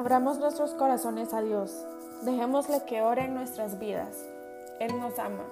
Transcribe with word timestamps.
Abramos 0.00 0.38
nuestros 0.38 0.72
corazones 0.72 1.34
a 1.34 1.42
Dios. 1.42 1.84
Dejémosle 2.22 2.86
que 2.86 3.02
ore 3.02 3.26
en 3.26 3.34
nuestras 3.34 3.78
vidas. 3.78 4.26
Él 4.78 4.98
nos 4.98 5.18
ama 5.18 5.44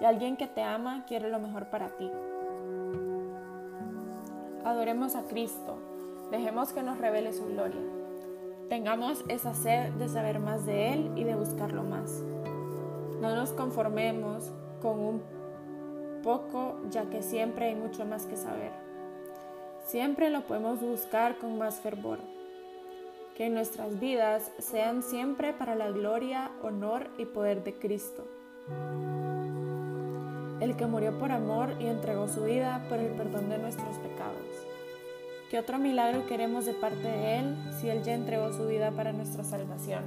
y 0.00 0.06
alguien 0.06 0.38
que 0.38 0.46
te 0.46 0.62
ama 0.62 1.04
quiere 1.06 1.28
lo 1.28 1.38
mejor 1.38 1.66
para 1.66 1.90
ti. 1.90 2.10
Adoremos 4.64 5.16
a 5.16 5.24
Cristo. 5.24 5.76
Dejemos 6.30 6.72
que 6.72 6.82
nos 6.82 6.96
revele 6.96 7.34
su 7.34 7.44
gloria. 7.44 7.82
Tengamos 8.70 9.22
esa 9.28 9.52
sed 9.52 9.92
de 9.92 10.08
saber 10.08 10.40
más 10.40 10.64
de 10.64 10.94
Él 10.94 11.12
y 11.16 11.24
de 11.24 11.34
buscarlo 11.34 11.82
más. 11.82 12.22
No 13.20 13.34
nos 13.34 13.52
conformemos 13.52 14.50
con 14.80 14.98
un 14.98 15.22
poco, 16.22 16.76
ya 16.88 17.10
que 17.10 17.22
siempre 17.22 17.66
hay 17.66 17.74
mucho 17.74 18.06
más 18.06 18.24
que 18.24 18.38
saber. 18.38 18.72
Siempre 19.84 20.30
lo 20.30 20.40
podemos 20.46 20.80
buscar 20.80 21.36
con 21.36 21.58
más 21.58 21.80
fervor. 21.80 22.39
Que 23.40 23.48
nuestras 23.48 23.98
vidas 23.98 24.52
sean 24.58 25.02
siempre 25.02 25.54
para 25.54 25.74
la 25.74 25.90
gloria, 25.90 26.50
honor 26.62 27.08
y 27.16 27.24
poder 27.24 27.64
de 27.64 27.72
Cristo. 27.72 28.28
El 30.60 30.76
que 30.76 30.84
murió 30.84 31.18
por 31.18 31.32
amor 31.32 31.74
y 31.80 31.86
entregó 31.86 32.28
su 32.28 32.44
vida 32.44 32.84
por 32.90 32.98
el 32.98 33.12
perdón 33.12 33.48
de 33.48 33.56
nuestros 33.56 33.96
pecados. 33.96 34.44
¿Qué 35.50 35.58
otro 35.58 35.78
milagro 35.78 36.26
queremos 36.26 36.66
de 36.66 36.74
parte 36.74 37.00
de 37.00 37.38
Él 37.38 37.56
si 37.80 37.88
Él 37.88 38.02
ya 38.02 38.12
entregó 38.12 38.52
su 38.52 38.66
vida 38.66 38.90
para 38.90 39.14
nuestra 39.14 39.42
salvación? 39.42 40.04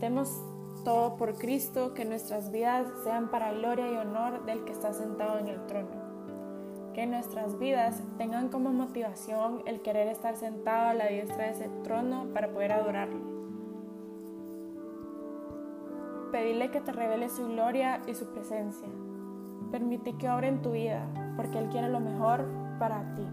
Demos 0.00 0.30
todo 0.84 1.16
por 1.16 1.38
Cristo, 1.38 1.94
que 1.94 2.04
nuestras 2.04 2.50
vidas 2.50 2.88
sean 3.04 3.30
para 3.30 3.52
gloria 3.52 3.88
y 3.88 3.96
honor 3.96 4.44
del 4.46 4.64
que 4.64 4.72
está 4.72 4.92
sentado 4.92 5.38
en 5.38 5.46
el 5.46 5.64
trono. 5.66 5.99
Que 7.00 7.06
nuestras 7.06 7.58
vidas 7.58 8.02
tengan 8.18 8.50
como 8.50 8.74
motivación 8.74 9.62
el 9.64 9.80
querer 9.80 10.08
estar 10.08 10.36
sentado 10.36 10.90
a 10.90 10.92
la 10.92 11.06
diestra 11.06 11.46
de 11.46 11.52
ese 11.52 11.70
trono 11.82 12.26
para 12.34 12.52
poder 12.52 12.72
adorarle. 12.72 13.22
Pedirle 16.30 16.70
que 16.70 16.82
te 16.82 16.92
revele 16.92 17.30
su 17.30 17.48
gloria 17.48 18.02
y 18.06 18.14
su 18.14 18.26
presencia. 18.34 18.86
Permite 19.70 20.12
que 20.18 20.28
obre 20.28 20.48
en 20.48 20.60
tu 20.60 20.72
vida, 20.72 21.08
porque 21.38 21.58
Él 21.58 21.70
quiere 21.70 21.88
lo 21.88 22.00
mejor 22.00 22.44
para 22.78 23.00
ti. 23.14 23.26